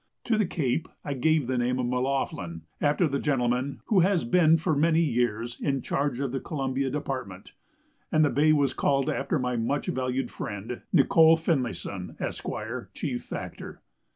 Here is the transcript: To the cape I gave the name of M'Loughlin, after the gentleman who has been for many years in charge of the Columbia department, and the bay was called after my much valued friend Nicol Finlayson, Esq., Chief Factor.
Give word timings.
To 0.23 0.35
the 0.35 0.47
cape 0.47 0.87
I 1.05 1.13
gave 1.13 1.45
the 1.45 1.59
name 1.59 1.77
of 1.77 1.85
M'Loughlin, 1.85 2.63
after 2.81 3.07
the 3.07 3.19
gentleman 3.19 3.81
who 3.85 3.99
has 3.99 4.23
been 4.25 4.57
for 4.57 4.75
many 4.75 4.99
years 5.01 5.61
in 5.61 5.83
charge 5.83 6.19
of 6.19 6.31
the 6.31 6.39
Columbia 6.39 6.89
department, 6.89 7.53
and 8.11 8.25
the 8.25 8.31
bay 8.31 8.51
was 8.51 8.73
called 8.73 9.11
after 9.11 9.37
my 9.37 9.57
much 9.57 9.85
valued 9.85 10.31
friend 10.31 10.81
Nicol 10.91 11.37
Finlayson, 11.37 12.15
Esq., 12.19 12.47
Chief 12.95 13.21
Factor. 13.23 13.83